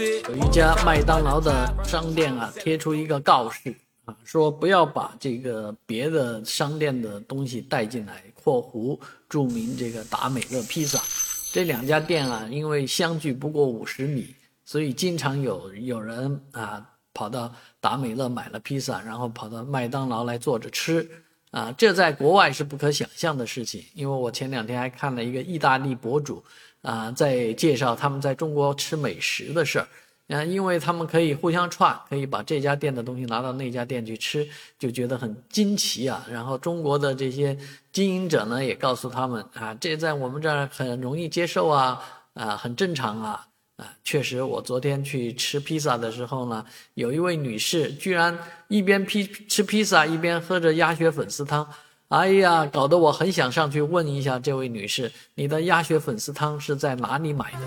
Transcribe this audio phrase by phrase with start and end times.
[0.00, 3.74] 有一家麦当劳的商店啊，贴出一个告示
[4.06, 10.98] 啊，说不要把这个别的商店的东西带进来（括弧注明这个达美乐披萨）。
[11.52, 14.34] 这两家店啊，因为相距不过五十米，
[14.64, 16.82] 所以经常有有人啊
[17.12, 21.06] 跑到达美乐买了披萨，然后跑到麦当劳来坐着吃
[21.50, 21.72] 啊。
[21.76, 26.42] 这在国外是不可想象的事情，因为我前两天还看了一个意大利博主。
[26.82, 29.86] 啊，在介绍他们在中国吃美食的事儿，
[30.28, 36.26] 啊，因为他们可以互相串，可以把这家店的东西拿到那家店去吃，就觉得很惊奇啊。
[36.30, 37.54] 然后中国的这些
[37.92, 43.46] 经营者呢，也告诉他们啊，这在我们这儿很容易接受啊，啊，很正常啊，
[43.80, 46.62] 啊，确实，我昨天去吃披萨的时候呢，
[46.92, 51.66] 有一位女士居然一边披吃披萨一边喝着鸭血粉丝汤。
[52.08, 57.60] 哎呀，搞得我很想上去问一下这位女士，你的鸭血粉丝汤是在哪里买的？